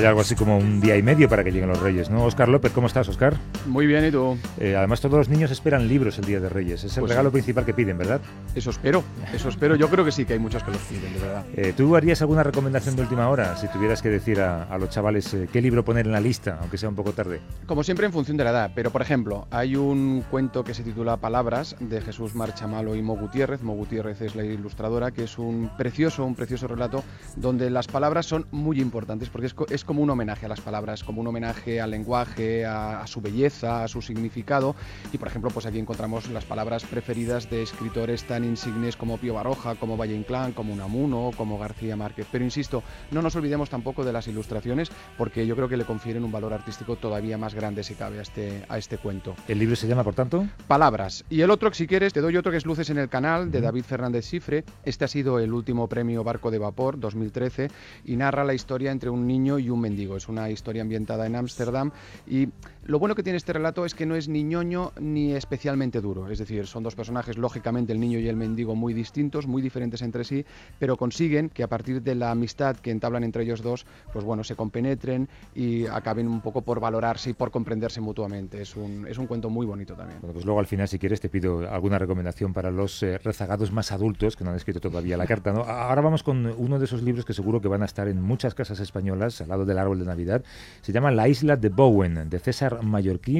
[0.00, 2.24] Falta algo así como un día y medio para que lleguen los Reyes, ¿no?
[2.24, 3.34] Oscar López, ¿cómo estás, Oscar?
[3.66, 4.38] Muy bien, ¿y tú?
[4.58, 6.84] Eh, además, todos los niños esperan libros el Día de Reyes.
[6.84, 7.34] Es el Pues regalo sí.
[7.34, 8.18] principal que piden, ¿verdad?
[8.54, 9.76] Eso espero, eso espero.
[9.76, 11.44] Yo creo que sí que hay muchos que los piden, de verdad.
[11.54, 14.88] Eh, ¿Tú harías alguna recomendación de última hora si tuvieras que decir a, a los
[14.88, 17.40] chavales eh, qué libro poner en la lista, aunque sea un poco tarde?
[17.66, 18.72] Como siempre, en función de la edad.
[18.74, 23.16] Pero, por ejemplo, hay un cuento que se titula Palabras de Jesús Marchamalo y Mo
[23.16, 23.60] Gutiérrez.
[23.62, 27.04] Mo Gutiérrez es la ilustradora, que es un precioso, un precioso relato
[27.36, 31.02] donde las palabras son muy importantes porque es, es como un homenaje a las palabras,
[31.02, 34.76] como un homenaje al lenguaje, a, a su belleza, a su significado.
[35.12, 39.34] Y, por ejemplo, pues aquí encontramos las palabras preferidas de escritores tan insignes como Pío
[39.34, 42.28] Baroja, como Valle Inclán, como Unamuno, como García Márquez.
[42.30, 46.22] Pero, insisto, no nos olvidemos tampoco de las ilustraciones porque yo creo que le confieren
[46.22, 49.34] un valor artístico todavía más grande si cabe a este, a este cuento.
[49.48, 50.46] ¿El libro se llama, por tanto?
[50.68, 51.24] Palabras.
[51.28, 53.60] Y el otro, si quieres, te doy otro que es Luces en el Canal, de
[53.60, 54.62] David Fernández Cifre.
[54.84, 57.72] Este ha sido el último premio Barco de Vapor 2013
[58.04, 60.16] y narra la historia entre un niño y un mendigo.
[60.16, 61.90] Es una historia ambientada en Ámsterdam
[62.26, 62.48] y
[62.90, 66.28] lo bueno que tiene este relato es que no es ni ñoño ni especialmente duro.
[66.28, 70.02] Es decir, son dos personajes, lógicamente, el niño y el mendigo, muy distintos, muy diferentes
[70.02, 70.44] entre sí,
[70.80, 74.42] pero consiguen que a partir de la amistad que entablan entre ellos dos, pues bueno,
[74.42, 78.60] se compenetren y acaben un poco por valorarse y por comprenderse mutuamente.
[78.60, 80.18] Es un, es un cuento muy bonito también.
[80.20, 83.70] Bueno, pues luego al final, si quieres, te pido alguna recomendación para los eh, rezagados
[83.70, 85.52] más adultos que no han escrito todavía la carta.
[85.52, 88.56] Ahora vamos con uno de esos libros que seguro que van a estar en muchas
[88.56, 90.42] casas españolas al lado del árbol de Navidad.
[90.80, 92.79] Se llama La isla de Bowen, de César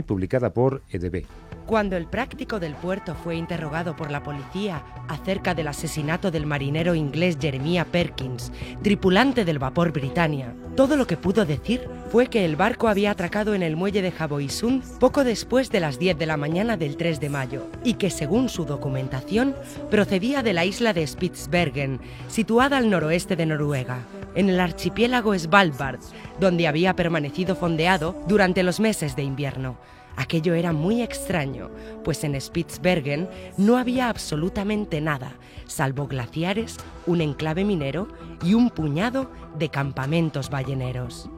[0.07, 1.25] Publicada por EDB.
[1.67, 6.97] Cuando el práctico del puerto fue interrogado por la policía acerca del asesinato del marinero
[6.97, 8.51] inglés Jeremiah Perkins,
[8.83, 13.55] tripulante del vapor Britannia, todo lo que pudo decir fue que el barco había atracado
[13.55, 17.21] en el muelle de Javoisund poco después de las 10 de la mañana del 3
[17.21, 19.55] de mayo y que según su documentación
[19.91, 24.01] procedía de la isla de Spitsbergen, situada al noroeste de Noruega,
[24.35, 26.01] en el archipiélago Svalbard,
[26.39, 29.79] donde había permanecido fondeado durante los meses de invierno.
[30.17, 31.71] Aquello era muy extraño,
[32.05, 35.33] pues en Spitsbergen no había absolutamente nada,
[35.67, 36.77] salvo glaciares,
[37.07, 38.09] un enclave minero
[38.45, 41.31] y un puñado de campamentos balleneros.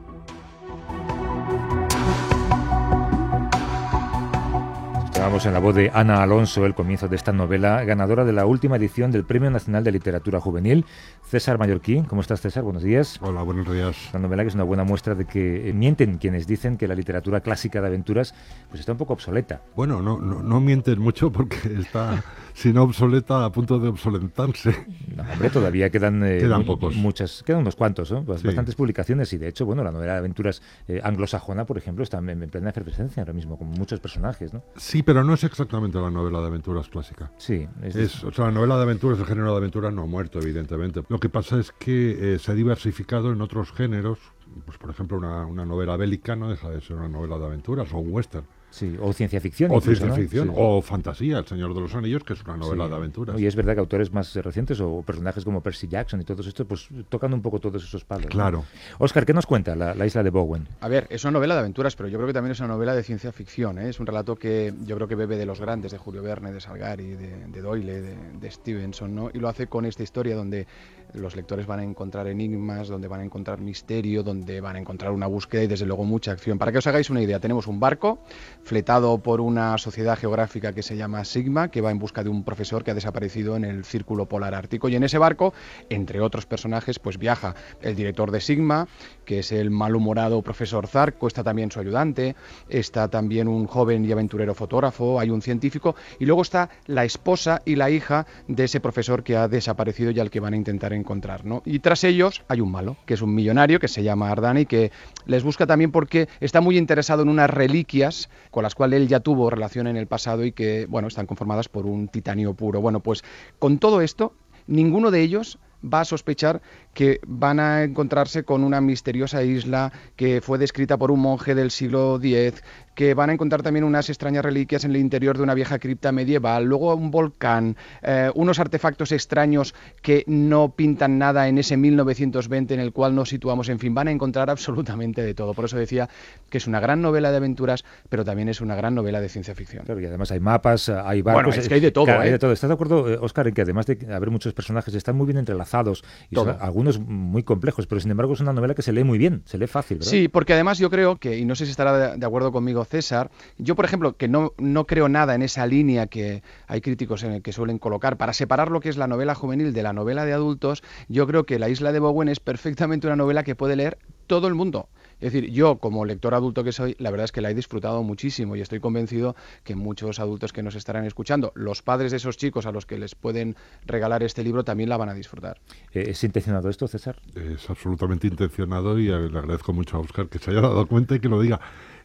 [5.23, 8.45] Estábamos en la voz de Ana Alonso el comienzo de esta novela, ganadora de la
[8.45, 10.85] última edición del Premio Nacional de Literatura Juvenil.
[11.25, 12.63] César Mallorquí, ¿cómo estás César?
[12.63, 13.19] Buenos días.
[13.21, 13.95] Hola, buenos días.
[14.11, 16.93] Una novela que es una buena muestra de que eh, mienten quienes dicen que la
[16.93, 18.35] literatura clásica de aventuras
[18.67, 19.61] pues está un poco obsoleta.
[19.77, 22.21] Bueno, no, no, no mientes mucho porque está,
[22.53, 24.85] si no obsoleta, a punto de obsoletarse.
[25.15, 26.95] No, hombre, todavía quedan, eh, Quedan pocos.
[26.95, 28.21] muchas, quedan unos cuantos, ¿no?
[28.37, 28.45] Sí.
[28.47, 32.17] bastantes publicaciones y de hecho, bueno, la novela de aventuras eh, anglosajona, por ejemplo, está
[32.19, 34.63] en, en plena efervescencia ahora mismo, con muchos personajes, ¿no?
[34.75, 37.31] Sí, pero no es exactamente la novela de aventuras clásica.
[37.37, 40.05] Sí, es, Es, o sea, la novela de aventuras, el género de aventuras no ha
[40.07, 41.03] muerto, evidentemente.
[41.09, 44.19] Lo que pasa es que eh, se ha diversificado en otros géneros.
[44.65, 47.91] Pues, por ejemplo, una, una novela bélica no deja de ser una novela de aventuras
[47.93, 48.45] o un western.
[48.73, 49.71] Sí, o ciencia ficción.
[49.71, 50.15] O incluso, ciencia ¿no?
[50.15, 50.53] ficción, Sí.
[50.57, 52.89] o fantasía, El Señor de los Anillos, que es una novela Sí.
[52.89, 53.39] de aventuras.
[53.39, 56.65] Y es verdad que autores más recientes o personajes como Percy Jackson y todos estos,
[56.67, 58.25] pues tocan un poco todos esos palos.
[58.25, 58.29] ¿no?
[58.31, 58.65] Claro.
[58.99, 60.67] Oscar, ¿qué nos cuenta la, la isla de Bowen?
[60.81, 62.95] A ver, es una novela de aventuras, pero yo creo que también es una novela
[62.95, 63.77] de ciencia ficción.
[63.77, 63.89] ¿eh?
[63.89, 66.59] Es un relato que yo creo que bebe de los grandes, de Julio Verne, de
[66.59, 69.29] Salgari, de, de Doyle, de, de Stevenson, ¿no?
[69.33, 70.65] Y lo hace con esta historia donde
[71.13, 75.11] los lectores van a encontrar enigmas, donde van a encontrar misterio, donde van a encontrar
[75.11, 76.57] una búsqueda y desde luego mucha acción.
[76.57, 78.19] Para que os hagáis una idea, tenemos un barco
[78.63, 82.43] fletado por una sociedad geográfica que se llama Sigma, que va en busca de un
[82.43, 84.89] profesor que ha desaparecido en el círculo polar ártico.
[84.89, 85.53] Y en ese barco,
[85.89, 88.87] entre otros personajes, pues viaja el director de Sigma,
[89.25, 92.35] que es el malhumorado profesor Zarco, está también su ayudante,
[92.69, 97.61] está también un joven y aventurero fotógrafo, hay un científico, y luego está la esposa
[97.65, 100.91] y la hija de ese profesor que ha desaparecido y al que van a intentar
[100.93, 101.02] encontrar.
[101.43, 101.61] ¿No?
[101.65, 104.91] Y tras ellos hay un malo, que es un millonario, que se llama Ardani, que
[105.25, 109.19] les busca también porque está muy interesado en unas reliquias con las cuales él ya
[109.19, 112.81] tuvo relación en el pasado y que, bueno, están conformadas por un titanio puro.
[112.81, 113.23] Bueno, pues
[113.59, 114.33] con todo esto,
[114.67, 116.61] ninguno de ellos va a sospechar
[116.93, 121.71] que van a encontrarse con una misteriosa isla que fue descrita por un monje del
[121.71, 122.63] siglo X,
[122.95, 126.11] que van a encontrar también unas extrañas reliquias en el interior de una vieja cripta
[126.11, 132.73] medieval, luego un volcán, eh, unos artefactos extraños que no pintan nada en ese 1920
[132.73, 135.53] en el cual nos situamos, en fin, van a encontrar absolutamente de todo.
[135.53, 136.09] Por eso decía
[136.49, 139.55] que es una gran novela de aventuras, pero también es una gran novela de ciencia
[139.55, 139.85] ficción.
[139.85, 141.45] Claro, y además hay mapas, hay barcos.
[141.45, 142.33] Bueno, es que hay de todo, claro, hay ¿eh?
[142.33, 142.51] de todo.
[142.51, 146.03] ¿Estás de acuerdo, Oscar, en que además de haber muchos personajes, están muy bien entrelazados
[146.29, 146.55] y son.
[146.87, 149.57] Algunos muy complejos, pero sin embargo es una novela que se lee muy bien, se
[149.57, 150.01] lee fácil.
[150.03, 152.83] Sí, porque además yo creo que, y no sé si estará de, de acuerdo conmigo
[152.85, 157.23] César, yo por ejemplo que no, no creo nada en esa línea que hay críticos
[157.23, 159.93] en el que suelen colocar para separar lo que es la novela juvenil de la
[159.93, 163.55] novela de adultos, yo creo que La isla de Bowen es perfectamente una novela que
[163.55, 163.97] puede leer
[164.27, 164.89] todo el mundo.
[165.23, 168.03] Es decir, yo como lector adulto que soy, la verdad es que la he disfrutado
[168.03, 172.35] muchísimo y estoy convencido que muchos adultos que nos estarán escuchando, los padres de esos
[172.35, 173.55] chicos a los que les pueden
[173.85, 175.61] regalar este libro, también la van a disfrutar.
[175.93, 177.21] Eh, ¿Es intencionado esto, César?
[177.35, 181.21] Es absolutamente intencionado y le agradezco mucho a Oscar que se haya dado cuenta y
[181.21, 181.61] que lo diga.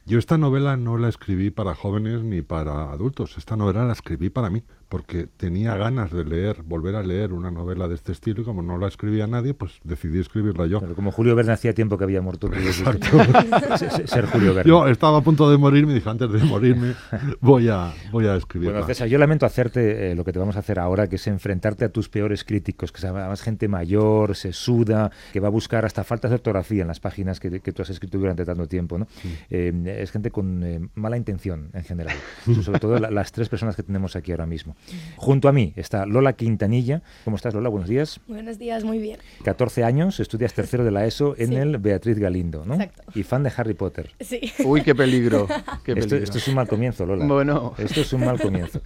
[0.07, 4.31] Yo esta novela no la escribí para jóvenes ni para adultos, esta novela la escribí
[4.31, 8.43] para mí, porque tenía ganas de leer, volver a leer una novela de este estilo
[8.43, 10.81] y como no la escribía nadie, pues decidí escribirla yo.
[10.81, 13.07] Pero como Julio Verne hacía tiempo que había muerto, Exacto.
[14.07, 14.69] ser Julio Verne.
[14.69, 16.95] Yo estaba a punto de morirme y dije, antes de morirme
[17.41, 18.73] voy a, voy a escribirla.
[18.79, 21.27] Bueno, César, yo lamento hacerte eh, lo que te vamos a hacer ahora, que es
[21.27, 25.51] enfrentarte a tus peores críticos, que es además gente mayor, se suda, que va a
[25.51, 28.67] buscar hasta faltas de ortografía en las páginas que, que tú has escrito durante tanto
[28.67, 28.99] tiempo.
[28.99, 29.07] ¿no?
[29.51, 32.17] Eh, es gente con eh, mala intención en general,
[32.63, 34.77] sobre todo la- las tres personas que tenemos aquí ahora mismo.
[35.17, 37.03] Junto a mí está Lola Quintanilla.
[37.25, 37.69] ¿Cómo estás, Lola?
[37.69, 38.21] Buenos días.
[38.27, 39.19] Buenos días, muy bien.
[39.45, 41.55] 14 años, estudias tercero de la ESO en Sí.
[41.57, 42.75] el Beatriz Galindo, ¿no?
[42.75, 43.03] Exacto.
[43.15, 44.11] Y fan de Harry Potter.
[44.21, 44.41] Sí.
[44.65, 45.47] Uy, qué peligro.
[45.85, 46.17] Qué Esto, peligro.
[46.25, 47.27] esto es un mal comienzo, Lola.
[47.27, 47.75] Bueno.
[47.79, 48.81] Esto es un mal comienzo.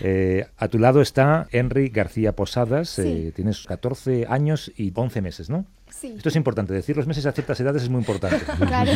[0.00, 2.98] Eh, a tu lado está Henry García Posadas.
[2.98, 5.66] eh, tienes 14 años y 11 meses, ¿no?
[5.90, 6.14] Sí.
[6.16, 6.72] Esto es importante.
[6.74, 8.44] Decir los meses a ciertas edades es muy importante.
[8.66, 8.90] Claro.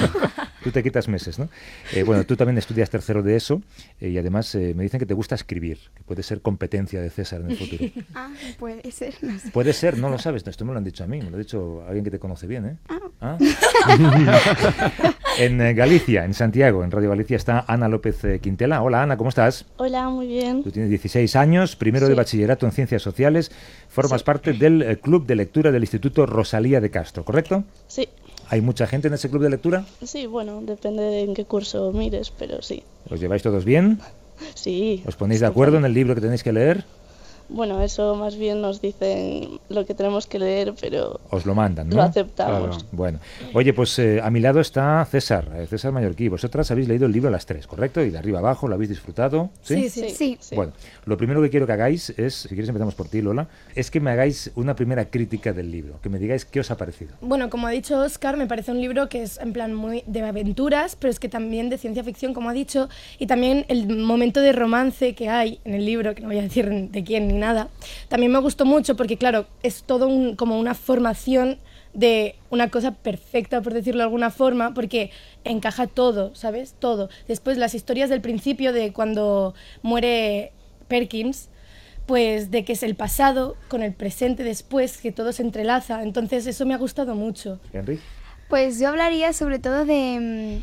[0.63, 1.49] Tú te quitas meses, ¿no?
[1.93, 3.63] Eh, bueno, tú también estudias tercero de eso
[4.01, 7.11] eh, y además eh, me dicen que te gusta escribir, que puede ser competencia de
[7.11, 7.85] César en el futuro.
[8.15, 9.51] Ah, puede ser, no sé.
[9.51, 11.39] Puede ser, no lo sabes, esto me lo han dicho a mí, me lo ha
[11.39, 12.77] dicho alguien que te conoce bien, ¿eh?
[13.21, 13.37] Ah.
[15.39, 18.83] en eh, Galicia, en Santiago, en Radio Galicia está Ana López eh, Quintela.
[18.83, 19.67] Hola Ana, ¿cómo estás?
[19.77, 20.63] Hola, muy bien.
[20.63, 23.51] Tú tienes 16 años, primero de bachillerato en Ciencias Sociales,
[23.89, 27.65] formas parte del Club de Lectura del Instituto Rosalía de Castro, ¿correcto?
[27.87, 28.09] Sí,
[28.51, 29.85] ¿Hay mucha gente en ese club de lectura?
[30.03, 32.83] sí, bueno, depende de en qué curso mires, pero sí.
[33.11, 34.01] ¿Os lleváis todos bien?
[34.55, 35.03] Sí.
[35.07, 36.85] ¿Os ponéis de acuerdo en el libro que tenéis que leer?
[37.49, 41.89] Bueno, eso más bien nos dicen lo que tenemos que leer, pero Os lo mandan,
[41.89, 41.97] ¿no?
[41.97, 42.77] lo aceptamos.
[42.79, 42.89] Claro.
[42.93, 43.19] Bueno,
[43.55, 46.29] oye, pues eh, a mi lado está César, eh, César Mallorquí.
[46.29, 48.03] Vosotras habéis leído el libro a las tres, ¿correcto?
[48.03, 49.51] Y de arriba abajo lo habéis disfrutado.
[49.63, 50.37] Sí, Sí, Sí.
[50.41, 50.55] sí.
[50.55, 50.73] Bueno,
[51.07, 54.01] lo primero que quiero que hagáis es, si quieres empezamos por ti, Lola, es que
[54.01, 57.15] me hagáis una primera crítica del libro, que me digáis qué os ha parecido.
[57.21, 60.21] Bueno, como ha dicho Oscar, me parece un libro que es en plan muy de
[60.23, 64.41] aventuras, pero es que también de ciencia ficción, como ha dicho, y también el momento
[64.41, 67.38] de romance que hay en el libro, que no voy a decir de quién ni
[67.39, 67.69] nada,
[68.09, 71.59] también me gustó mucho porque, claro, es todo un- como una formación
[71.95, 75.11] de una cosa perfecta, por decirlo de alguna forma, porque
[75.45, 76.75] encaja todo, ¿sabes?
[76.79, 77.09] Todo.
[77.27, 80.53] Después las historias del principio de cuando muere
[80.87, 81.49] Perkins,
[82.07, 86.03] pues de que es el pasado con el presente después, que todo se entrelaza.
[86.03, 87.59] Entonces eso me ha gustado mucho.
[87.73, 87.99] Henry.
[88.49, 90.63] Pues yo hablaría sobre todo de mm,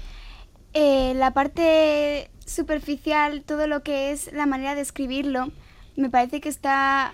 [0.74, 5.52] eh, la parte superficial, todo lo que es la manera de escribirlo.
[5.96, 7.14] Me parece que está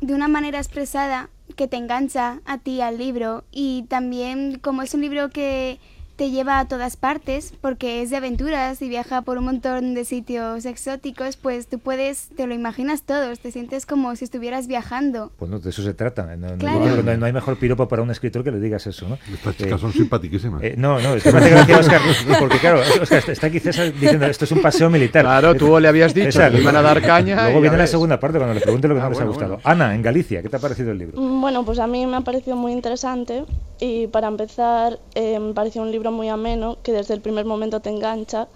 [0.00, 4.94] de una manera expresada que te engancha a ti al libro y también como es
[4.94, 5.80] un libro que
[6.18, 10.04] te lleva a todas partes porque es de aventuras y viaja por un montón de
[10.04, 15.30] sitios exóticos, pues tú puedes, te lo imaginas todo, te sientes como si estuvieras viajando.
[15.38, 16.34] Pues no, de eso se trata.
[16.36, 16.96] No, no- Claro.
[16.96, 19.14] que no hay- no hay mejor piropo para un escritor que le digas eso, ¿no?
[19.32, 20.60] Estas Eh, chicas son simpaticísimas.
[20.64, 22.00] eh, no, no, es que me hace gracia, Oscar,
[22.40, 25.22] porque claro, Oscar, está- César diciendo esto es un paseo militar.
[25.22, 27.44] Claro, tú le habías dicho que iban a dar caña.
[27.44, 27.90] Luego viene la ves.
[27.92, 29.54] segunda parte cuando le pregunte lo que Ah, no les ha bueno, gustado.
[29.62, 29.68] bueno.
[29.84, 31.20] Ana, en Galicia, ¿qué te ha parecido el libro?
[31.20, 33.44] Mm, Bueno, pues a mí me ha parecido muy interesante
[33.80, 37.80] y para empezar eh, me pareció un libro muy ameno que desde el primer momento
[37.80, 38.48] te engancha.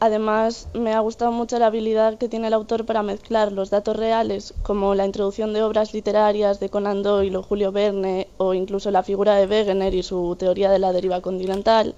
[0.00, 3.96] Además, me ha gustado mucho la habilidad que tiene el autor para mezclar los datos
[3.96, 8.92] reales, como la introducción de obras literarias de Conan Doyle o Julio Verne, o incluso
[8.92, 11.96] la figura de Wegener y su teoría de la deriva continental,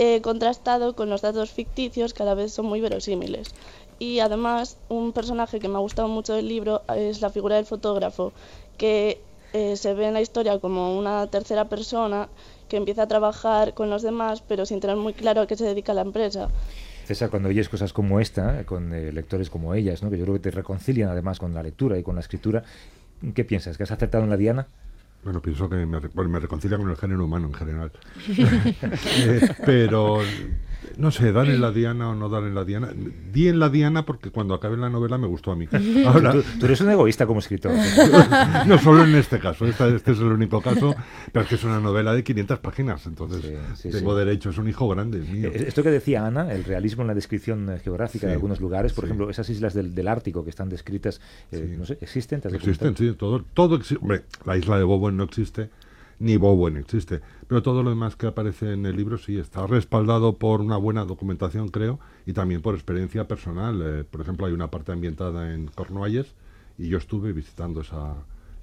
[0.00, 3.54] eh, contrastado con los datos ficticios que a la vez son muy verosímiles.
[4.00, 7.66] Y además, un personaje que me ha gustado mucho del libro es la figura del
[7.66, 8.32] fotógrafo,
[8.76, 9.20] que
[9.52, 12.28] eh, se ve en la historia como una tercera persona
[12.68, 15.64] que empieza a trabajar con los demás, pero sin tener muy claro a qué se
[15.64, 16.48] dedica la empresa.
[17.04, 20.10] César, cuando oyes cosas como esta, eh, con eh, lectores como ellas, ¿no?
[20.10, 22.62] que yo creo que te reconcilian además con la lectura y con la escritura,
[23.34, 23.76] ¿qué piensas?
[23.76, 24.68] ¿Que has acertado en la diana?
[25.24, 27.92] Bueno, pienso que me, bueno, me reconcilia con el género humano en general.
[29.22, 30.20] Eh, pero
[30.96, 32.90] no sé, dar en la diana o no dar en la diana.
[33.32, 35.66] Di en la diana porque cuando acabé la novela me gustó a mí.
[36.06, 37.72] Ahora, tú, tú eres un egoísta como escritor.
[38.66, 40.94] no solo en este caso, esta- este es el único caso,
[41.32, 44.18] pero es que es una novela de 500 páginas, entonces Sí, sí, tengo sí.
[44.24, 45.50] derecho, es un hijo grande, es mío.
[45.52, 48.92] Eh, Esto que decía Ana, el realismo en la descripción eh, geográfica de algunos lugares,
[48.92, 49.06] por sí.
[49.06, 51.20] ejemplo, esas islas del, del Ártico que están descritas,
[51.52, 51.76] eh, Sí.
[51.78, 52.40] no sé, ¿existen?
[52.40, 54.00] ¿Te has Existen, sí, todo, todo existe.
[54.02, 55.70] Hombre, la isla de Bowen no existe,
[56.20, 60.36] ni Bowen existe, pero todo lo demás que aparece en el libro sí está respaldado
[60.38, 63.82] por una buena documentación, creo, y también por experiencia personal.
[63.82, 66.34] Eh, por ejemplo, hay una parte ambientada en Cornualles
[66.78, 68.16] y yo estuve visitando esa,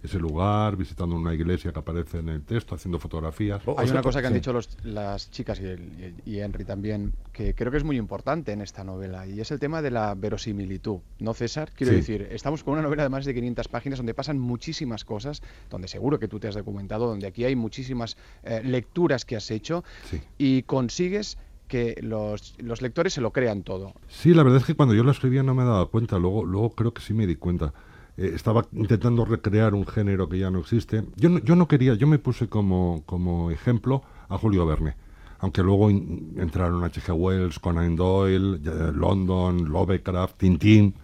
[0.07, 3.61] ese lugar, visitando una iglesia que aparece en el texto, haciendo fotografías.
[3.65, 4.39] Oh, Hay una cosa que han sí.
[4.39, 7.97] dicho los- las chicas y, el- y- y Henry también, que creo que es muy
[7.97, 10.99] importante en esta novela, y es el tema de la verosimilitud.
[11.19, 11.71] ¿No, César?
[11.75, 11.97] Quiero Sí.
[11.97, 15.87] decir, estamos con una novela de más de 500 páginas donde pasan muchísimas cosas, donde
[15.87, 19.83] seguro que tú te has documentado, donde aquí hay muchísimas eh, lecturas que has hecho,
[20.09, 20.21] Sí.
[20.37, 21.37] y consigues
[21.67, 23.93] que los, los lectores se lo crean todo.
[24.07, 26.69] Sí, la verdad es que cuando yo lo escribía no me daba cuenta, luego, luego
[26.69, 27.73] creo que sí me di cuenta.
[28.17, 31.03] Eh, estaba intentando recrear un género que ya no existe.
[31.15, 34.95] Yo no, yo no quería, yo me puse como, como ejemplo a Julio Verne,
[35.39, 37.11] aunque luego in- entraron H.G.
[37.11, 38.59] Wells, Conan Doyle,
[38.93, 40.95] London, Lovecraft, Tintín,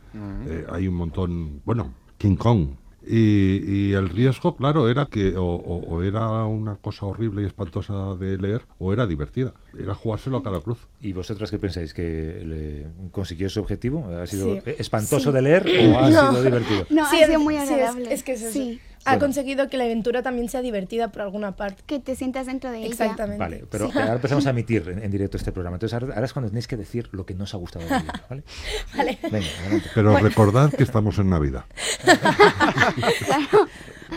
[0.48, 2.67] eh, hay un montón, bueno, King Kong.
[3.05, 7.45] Y, y el riesgo, claro, era que o, o- o era una cosa horrible y
[7.45, 9.53] espantosa de leer, o era divertida.
[9.77, 10.77] Era jugárselo a cada cruz.
[11.01, 11.93] ¿Y vosotras qué pensáis?
[11.93, 14.07] ¿Que le- consiguió su objetivo?
[14.10, 14.62] ¿Ha sido Sí.
[14.77, 15.36] espantoso Sí.
[15.36, 16.29] de leer o ha No.
[16.31, 16.86] sido divertido?
[16.91, 18.13] No, Sí, ha sido muy sí, es- agradable.
[18.13, 18.79] es, que es eso.
[19.05, 19.25] Ha Bueno.
[19.25, 21.83] conseguido que la aventura también sea divertida por alguna parte.
[21.86, 22.88] que te sientas dentro de ella.
[22.88, 23.38] Exactamente.
[23.39, 25.75] Vale, pero ahora empezamos a emitir en, en directo este programa.
[25.75, 28.00] Entonces ahora, ahora es cuando tenéis que decir lo que no os ha gustado del
[28.00, 28.43] libro, ¿vale?
[28.98, 29.19] Vale.
[29.24, 29.89] Venga, adelante.
[29.93, 31.65] Pero recordad que estamos en Navidad.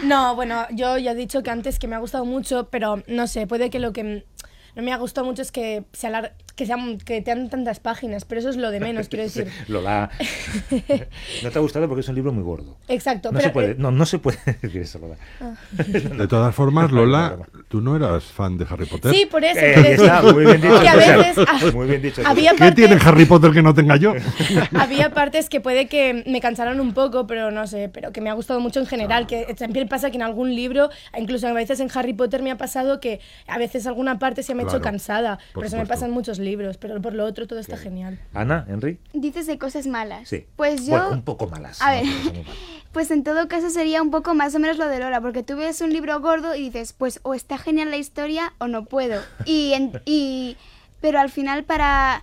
[0.05, 3.27] No, bueno, yo ya he dicho que antes que me ha gustado mucho, pero no
[3.27, 4.27] sé, puede que lo que
[4.77, 8.25] no me ha gustado mucho es que se alar- que sean que tengan tantas páginas,
[8.25, 9.49] pero eso es lo de menos, quiero decir.
[9.69, 10.11] Lola,
[11.43, 12.77] no te ha gustado porque es un libro muy gordo.
[12.89, 15.17] Exacto, No pero se puede, eh, no, no se puede decir eso, Lola.
[16.17, 17.37] De todas formas, Lola,
[17.69, 19.13] tú no eras fan de Harry Potter.
[19.15, 20.81] sí, por eso Eh, decir está, muy bien dicho.
[20.81, 22.23] que a veces ah, Muy bien dicho.
[22.25, 24.15] había ¿Qué tiene partes, Harry Potter que no tenga yo?
[24.79, 28.31] había partes que puede que me cansaron un poco, pero no sé, pero que me
[28.31, 31.81] ha gustado mucho en general, que siempre pasa que en algún libro, incluso a veces
[31.81, 34.81] en Harry Potter me ha pasado que a veces alguna parte se me ha hecho
[34.81, 35.89] Claro, cansada, por pero eso me supuesto.
[35.95, 38.19] pasa en muchos libros, pero por lo otro todo está genial.
[38.35, 38.99] Ana, Henry.
[39.13, 40.29] Dices de cosas malas.
[40.29, 40.47] Sí.
[40.57, 41.81] Pues yo, Bueno, un poco malas.
[41.83, 42.45] A no, ver.
[42.93, 45.57] pues en todo caso sería un poco más o menos lo de Lola, porque tú
[45.57, 49.21] ves un libro gordo y dices, pues o está genial la historia o no puedo.
[49.45, 50.57] Y, en- y
[51.01, 52.23] pero al final para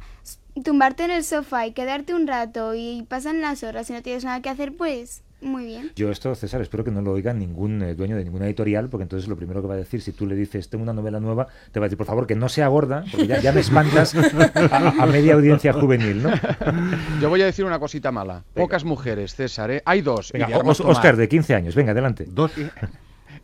[0.64, 4.24] tumbarte en el sofá y quedarte un rato y pasan las horas y no tienes
[4.24, 5.92] nada que hacer, pues muy bien.
[5.96, 9.04] Yo esto, César, espero que no lo oiga ningún eh, dueño de ninguna editorial, porque
[9.04, 11.48] entonces lo primero que va a decir, si tú le dices, tengo una novela nueva,
[11.72, 14.16] te va a decir, por favor, que no sea gorda, porque ya, ya me espantas
[14.16, 16.32] a, a media audiencia juvenil, ¿no?
[17.22, 18.44] Yo voy a decir una cosita mala.
[18.54, 19.82] Pocas mujeres, César, ¿eh?
[19.86, 20.32] Hay dos.
[20.32, 20.80] Venga, Os-.
[20.82, 22.26] Oscar, de 15 años, venga, adelante.
[22.30, 22.52] Dos.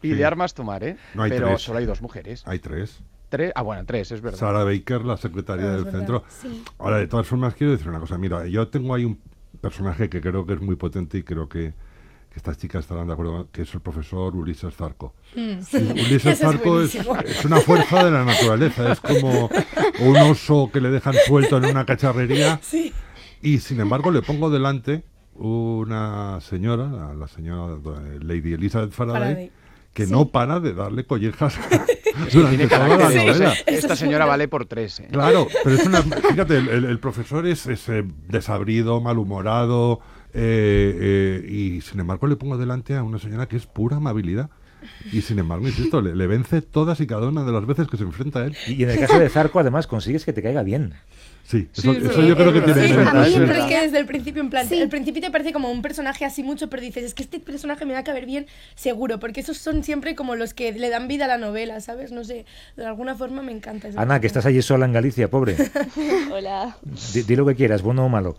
[0.01, 0.97] Y de armas tomar, ¿eh?
[1.13, 1.61] No hay Pero tres.
[1.61, 2.43] solo hay dos mujeres.
[2.45, 2.99] Hay tres.
[3.27, 4.39] Tres, ah, bueno, tres, es verdad.
[4.39, 5.99] Sara Baker, la secretaria Ah, del verdad.
[5.99, 6.23] centro.
[6.29, 6.63] Sí.
[6.79, 8.17] Ahora, de todas formas, quiero decir una cosa.
[8.17, 9.19] Mira, yo tengo ahí un
[9.61, 11.73] personaje que creo que es muy potente y creo que,
[12.31, 15.13] que estas chicas estarán de acuerdo, que es el profesor Ulises Zarco.
[15.33, 16.95] Sí, Ulises es Zarco es,
[17.45, 19.49] una fuerza de la naturaleza, es como
[19.99, 22.93] un oso que le dejan suelto en una cacharrería Sí.
[23.41, 25.03] y sin embargo le pongo delante
[25.35, 27.77] una señora, la, la señora
[28.21, 29.51] Lady Elizabeth Faraday, Faraday.
[29.93, 30.11] que Sí.
[30.11, 31.57] no para de darle collejas
[32.33, 33.53] durante toda la novela.
[33.65, 35.07] Esta es señora vale por tres, ¿eh?
[35.11, 36.01] Claro, pero es una.
[36.01, 39.99] Fíjate, el, el- el profesor es, es, eh, desabrido, malhumorado,
[40.33, 44.49] eh, eh, y sin embargo le pongo delante a una señora que es pura amabilidad.
[45.11, 47.97] Y sin embargo, insisto, le, le vence todas y cada una de las veces que
[47.97, 48.55] se enfrenta a él.
[48.65, 50.93] Y en el caso de Zarco, además, consigues que te caiga bien.
[51.43, 53.99] Sí, Sí, eso, es eso verdad, yo creo que tiene Sí, a mí que desde
[53.99, 54.75] el principio, en plan, Sí.
[54.79, 57.85] el principio te parece como un personaje así mucho, pero dices, es que este personaje
[57.85, 58.45] me va a caber bien,
[58.75, 62.11] seguro, porque esos son siempre como los que le dan vida a la novela, ¿sabes?
[62.13, 62.45] No sé,
[62.77, 63.89] de alguna forma me encanta.
[63.97, 65.57] Ana, que estás allí sola en Galicia, pobre.
[66.31, 66.77] Hola.
[67.13, 68.37] Di, di lo que quieras, bueno o malo.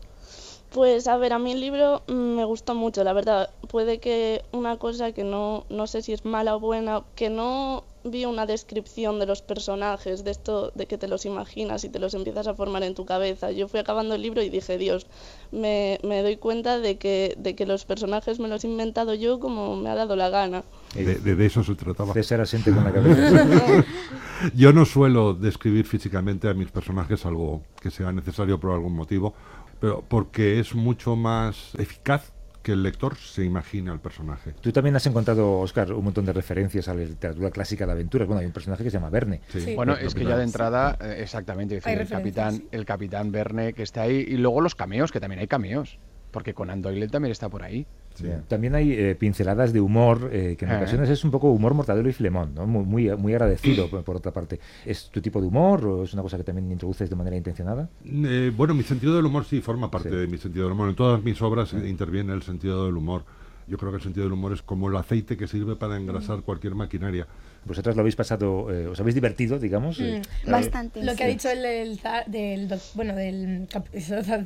[0.73, 3.51] Pues a ver, a mí el libro mm, me gustó mucho, la verdad.
[3.69, 7.85] Puede que una cosa que no, no sé si es mala o buena, que no
[8.03, 11.99] vi una descripción de los personajes, de esto de que te los imaginas y te
[11.99, 13.51] los empiezas a formar en tu cabeza.
[13.51, 15.07] Yo fui acabando el libro y dije, Dios,
[15.53, 19.39] me, me doy cuenta de que, de que los personajes me los he inventado yo
[19.41, 20.63] como me ha dado la gana.
[20.95, 22.15] De, de- de eso se trataba.
[22.15, 23.85] César asiente con la cabeza.
[24.55, 29.35] Yo no suelo describir físicamente a mis personajes algo que sea necesario por algún motivo,
[29.81, 32.33] pero porque es mucho más eficaz
[32.63, 34.53] que el lector se imagine al personaje.
[34.61, 38.29] Tú también has encontrado, Oscar, un montón de referencias a la literatura clásica de aventuras.
[38.29, 39.41] Bueno, hay un personaje que se llama Verne.
[39.49, 39.75] Sí.
[39.75, 42.69] Bueno, el es que ya de entrada, eh, exactamente, decir, el capitán, sí.
[42.71, 45.99] el capitán Verne que está ahí y luego los cameos, que también hay cameos,
[46.31, 47.87] porque Conan Doyle también está por ahí.
[48.21, 48.29] Sí.
[48.49, 50.77] También hay eh, pinceladas de humor, eh, que en Eh.
[50.77, 52.67] ocasiones es un poco humor mortadelo y filemón, ¿no?
[52.67, 54.61] muy, muy, muy agradecido, por, por otra parte.
[54.85, 57.89] ¿Es tu tipo de humor o es una cosa que también introduces de manera intencionada?
[58.05, 60.17] Eh, bueno, mi sentido del humor sí forma parte Sí.
[60.17, 60.89] de mi sentido del humor.
[60.89, 63.25] En todas mis obras eh, interviene el sentido del humor.
[63.67, 66.41] Yo creo que el sentido del humor es como el aceite que sirve para engrasar
[66.43, 67.27] cualquier maquinaria.
[67.65, 70.01] Vosotras lo habéis pasado, eh, os habéis divertido, digamos.
[70.01, 70.51] eh, Mm.
[70.51, 71.03] Bastante.
[71.05, 73.69] Lo que ha dicho el del, zar- del bueno del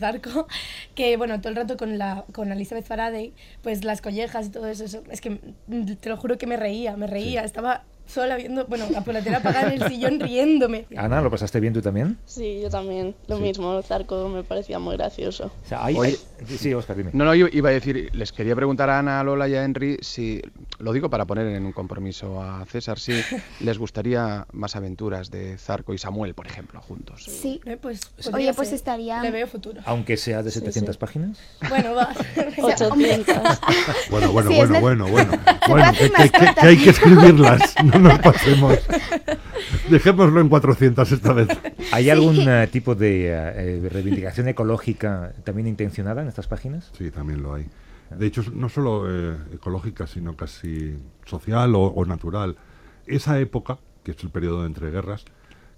[0.01, 0.47] Zarco,
[0.95, 4.67] que bueno, todo el rato con la con Elizabeth Faraday, pues las collejas y todo
[4.69, 5.31] eso, eso, es que
[5.69, 9.23] mm, te lo juro que me reía, me reía, estaba sola viendo, bueno, por la
[9.23, 10.87] tele apagada en el sillón riéndome.
[10.97, 12.19] Ana, ¿lo pasaste bien tú también?
[12.27, 13.15] Sí, yo también.
[13.29, 13.43] Lo Sí.
[13.43, 15.51] mismo, Zarco me parecía muy gracioso.
[15.65, 16.19] O sea, hay- Oye-
[16.49, 17.11] hay- sí, Oscar, dime.
[17.13, 19.65] No, no, yo iba a decir, les quería preguntar a Ana, a Lola y a
[19.65, 20.43] Henry si,
[20.79, 23.13] lo digo para poner en un compromiso a César, si
[23.61, 27.25] les gustaría más aventuras de Zarco y Samuel, por ejemplo, juntos.
[27.25, 27.61] Sí.
[27.65, 28.01] Eh, Pues,
[28.33, 28.77] Oye, pues ser.
[28.77, 29.81] estaría- Le veo futuro.
[29.85, 30.99] Aunque sea de Sí, 700 sí.
[31.01, 31.39] páginas.
[31.69, 32.09] Bueno, va.
[32.63, 33.37] 800.
[34.11, 35.33] Bueno, bueno, Sí, bueno, bueno, bueno.
[35.69, 38.79] Bueno, puede que, que- que hay que escribirlas, no nos pasemos.
[39.91, 41.49] Dejémoslo en 400 esta vez.
[41.93, 43.33] ¿Hay algún eh, tipo de eh,
[43.85, 46.91] eh, reivindicación ecológica también intencionada en estas páginas?
[46.97, 47.67] Sí, también lo hay.
[48.11, 52.57] De hecho, no solo eh, ecológica, sino casi social o, o natural.
[53.07, 55.25] Esa época, que es el periodo de entreguerras,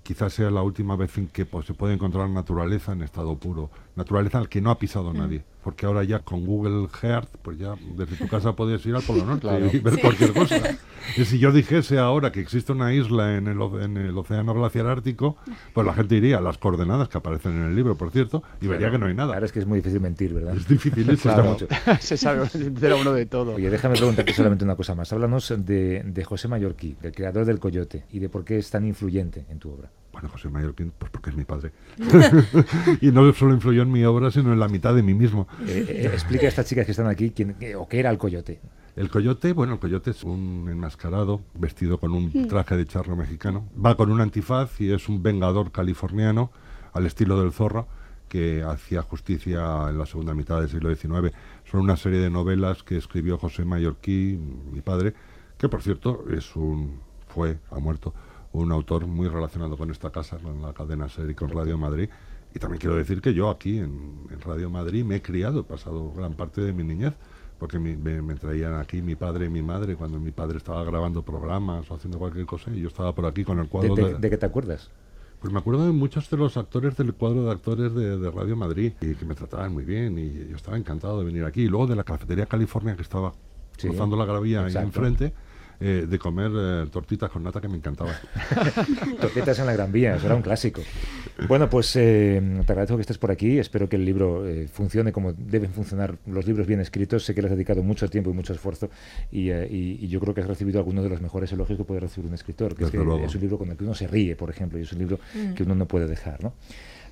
[0.03, 3.71] quizás sea la última vez en que pues, se puede encontrar naturaleza en estado puro.
[3.97, 5.43] Naturaleza al que no ha pisado nadie.
[5.65, 9.25] Porque ahora ya con Google Earth, pues ya desde tu casa puedes ir al Polo
[9.25, 9.67] Norte Claro.
[9.73, 10.61] y ver cualquier cosa.
[11.17, 14.53] Y si yo dijese ahora que existe una isla en el, o- en el Océano
[14.55, 15.37] Glaciar Ártico,
[15.73, 18.67] pues la gente iría a las coordenadas que aparecen en el libro, por cierto, y
[18.67, 19.31] vería que no hay nada.
[19.35, 20.57] Claro, es que es muy difícil mentir, ¿verdad?
[20.57, 21.23] Es difícil eso.
[21.33, 21.69] Claro, mucho.
[22.01, 23.55] se sabe, se uno de todo.
[23.55, 25.13] Oye, déjame preguntarte solamente una cosa más.
[25.13, 28.85] Háblanos de, de José Mallorquí, del creador del Coyote, y de por qué es tan
[28.85, 29.89] influyente en tu obra.
[30.17, 31.73] Bueno, José Mallorquín, pues porque es mi padre.
[33.03, 35.47] y no solo influyó en mi obra, sino en la mitad de mí mismo.
[35.67, 38.17] Eh, eh, explica a estas chicas que están aquí quién, qué- o qué era el
[38.17, 38.59] Coyote.
[38.97, 43.69] El coyote, bueno, el coyote es un enmascarado vestido con un traje de charro mexicano.
[43.85, 46.51] Va con un antifaz y es un vengador californiano
[46.95, 47.87] al estilo del zorro
[48.31, 51.35] que hacía justicia en la segunda mitad del siglo XIX.
[51.71, 54.41] Son una serie de novelas que escribió José Mallorquí,
[54.73, 55.13] mi padre,
[55.59, 58.15] que por cierto es un fue, ha muerto,
[58.63, 62.09] un autor muy relacionado con esta casa, con la cadena SER y con Radio Madrid.
[62.55, 65.65] Y también quiero decir que yo aquí en, en Radio Madrid me he criado, he
[65.65, 67.13] pasado gran parte de mi niñez,
[67.59, 71.23] porque me, me traían aquí mi padre y mi madre cuando mi padre estaba grabando
[71.23, 74.05] programas o haciendo cualquier cosa y yo estaba por aquí con el ¿De, cuadro de-
[74.15, 74.91] de, de qué te acuerdas?
[75.41, 78.57] pues me acuerdo de muchos de los actores del cuadro de actores de, de Radio
[78.57, 81.63] Madrid y que me trataban muy bien y yo estaba encantado de venir aquí.
[81.65, 83.33] Y luego de la cafetería California que estaba
[83.77, 85.35] Sí, cruzando la gravía ahí enfrente,
[85.81, 88.13] eh, de comer eh, tortitas con nata que me encantaba.
[89.21, 90.83] Tortetas en la Gran Vía, eso era un clásico.
[91.49, 93.59] Bueno, pues eh, te agradezco que estés por aquí.
[93.59, 97.25] Espero que el libro eh, funcione como deben funcionar los libros bien escritos.
[97.25, 98.91] Sé que le has dedicado mucho tiempo y mucho esfuerzo
[99.31, 101.85] y, eh, y- y yo creo que has recibido algunos de los mejores elogios que
[101.85, 102.75] puede recibir un escritor.
[102.75, 104.83] Que es, que es un libro con el que uno se ríe, por ejemplo, y
[104.83, 105.19] es un libro
[105.55, 106.43] que uno no puede dejar.
[106.43, 106.55] ¿no?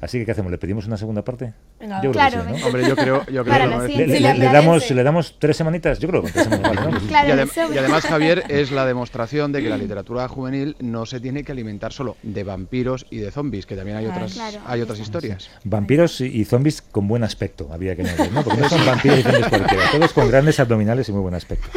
[0.00, 0.50] Así que, ¿qué hacemos?
[0.50, 1.54] ¿Le pedimos una segunda parte?
[1.80, 2.66] Venga, yo creo Claro, que sí, ¿no?
[2.66, 5.56] Hombre, yo creo, yo creo que la lo Le, le- le damos, le damos tres
[5.56, 6.98] semanitas, yo creo que tres semanas ¿no?
[7.08, 11.06] Claro, y, adem- y además, Javier, es la demostración de que la literatura juvenil no
[11.06, 14.32] se tiene que alimentar solo de vampiros y de zombies, que también hay Ah, otras,
[14.34, 14.58] claro.
[14.66, 15.50] hay otras historias.
[15.64, 18.42] Vampiros y, zombies con buen aspecto, había que añadir, ¿no?
[18.42, 21.68] Porque no son vampiros y zombies cualquiera, todos con grandes abdominales y muy buen aspecto.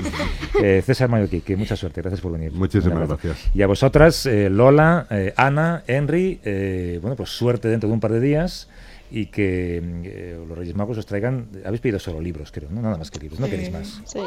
[0.62, 2.52] Eh, César Mayoquí, que mucha suerte, gracias por venir.
[2.52, 3.38] Muchísimas gracias.
[3.54, 8.00] Y a vosotras, eh, Lola, eh, Ana, Henry, eh, bueno, pues suerte dentro de un
[8.00, 8.68] par de días
[9.10, 12.82] y que eh, los Reyes Magos os traigan, habéis pedido solo libros, creo, ¿no?
[12.82, 14.02] Nada más que libros, no queréis más.
[14.06, 14.20] Sí.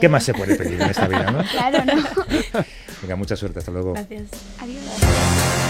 [0.00, 1.42] ¿Qué más se puede pedir en esta vida, no?
[1.44, 2.02] Claro, ¿no?
[3.02, 3.94] Venga, mucha suerte, hasta luego.
[3.94, 4.30] Gracias.
[4.60, 5.67] Adiós.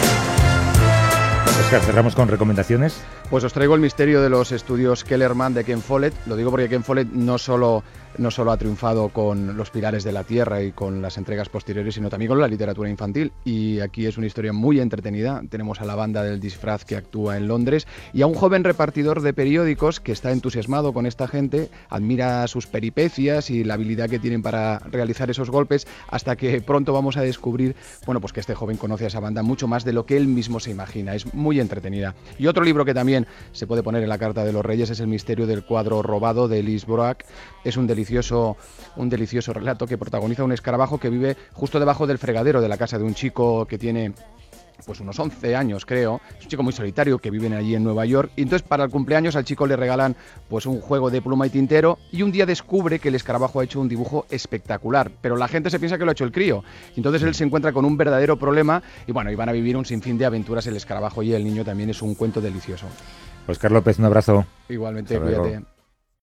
[1.61, 3.03] Oscar, cerramos con recomendaciones.
[3.31, 6.15] Pues os traigo el misterio de los estudios Kellerman de Ken Follett.
[6.27, 7.83] Lo digo porque Ken Follett no solo,
[8.17, 11.95] no solo ha triunfado con Los Pilares de la Tierra y con las entregas posteriores,
[11.95, 13.33] sino también con la literatura infantil.
[13.45, 15.43] Y aquí es una historia muy entretenida.
[15.51, 19.21] Tenemos a la banda del disfraz que actúa en Londres y a un joven repartidor
[19.21, 24.19] de periódicos que está entusiasmado con esta gente, admira sus peripecias y la habilidad que
[24.19, 28.55] tienen para realizar esos golpes, hasta que pronto vamos a descubrir, bueno, pues que este
[28.55, 31.15] joven conoce a esa banda mucho más de lo que él mismo se imagina.
[31.61, 32.15] Entretenida.
[32.39, 35.01] Y otro libro que también se puede poner en la Carta de los Reyes es
[35.01, 37.25] El misterio del cuadro robado de Brock.
[37.65, 38.57] Es un delicioso,
[38.97, 42.77] un delicioso relato que protagoniza un escarabajo que vive justo debajo del fregadero de la
[42.77, 44.13] casa de un chico que tiene
[44.85, 48.05] pues unos 11 años creo, es un chico muy solitario que vive allí en Nueva
[48.07, 50.17] York, y entonces para el cumpleaños al chico le regalan
[50.49, 51.99] pues un juego de pluma y tintero.
[52.13, 55.71] Y un día descubre que el escarabajo ha hecho un dibujo espectacular, pero la gente
[55.71, 56.65] se piensa que lo ha hecho el crío,
[56.95, 58.83] y entonces él se encuentra con un verdadero problema.
[59.07, 61.65] Y bueno, y van a vivir un sinfín de aventuras el escarabajo y el niño
[61.65, 62.87] también es un cuento delicioso.
[63.47, 64.47] Oscar López, un abrazo.
[64.69, 65.78] Igualmente, cuídate.